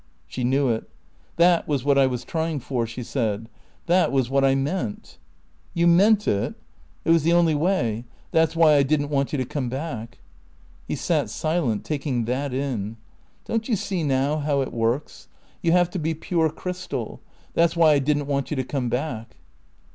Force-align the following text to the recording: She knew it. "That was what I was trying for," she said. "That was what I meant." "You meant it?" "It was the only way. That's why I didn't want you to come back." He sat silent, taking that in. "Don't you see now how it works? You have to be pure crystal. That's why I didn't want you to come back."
She 0.25 0.43
knew 0.43 0.69
it. 0.69 0.89
"That 1.35 1.67
was 1.67 1.83
what 1.83 1.99
I 1.99 2.07
was 2.07 2.23
trying 2.23 2.59
for," 2.59 2.87
she 2.87 3.03
said. 3.03 3.47
"That 3.85 4.11
was 4.11 4.31
what 4.31 4.43
I 4.43 4.55
meant." 4.55 5.19
"You 5.75 5.85
meant 5.85 6.27
it?" 6.27 6.55
"It 7.05 7.11
was 7.11 7.21
the 7.21 7.33
only 7.33 7.53
way. 7.53 8.05
That's 8.31 8.55
why 8.55 8.77
I 8.77 8.81
didn't 8.81 9.09
want 9.11 9.31
you 9.31 9.37
to 9.37 9.45
come 9.45 9.69
back." 9.69 10.17
He 10.87 10.95
sat 10.95 11.29
silent, 11.29 11.83
taking 11.85 12.25
that 12.25 12.51
in. 12.51 12.97
"Don't 13.45 13.69
you 13.69 13.75
see 13.75 14.01
now 14.01 14.37
how 14.37 14.61
it 14.61 14.73
works? 14.73 15.27
You 15.61 15.71
have 15.73 15.91
to 15.91 15.99
be 15.99 16.15
pure 16.15 16.49
crystal. 16.49 17.21
That's 17.53 17.75
why 17.75 17.91
I 17.93 17.99
didn't 17.99 18.25
want 18.25 18.49
you 18.49 18.55
to 18.57 18.63
come 18.63 18.89
back." 18.89 19.35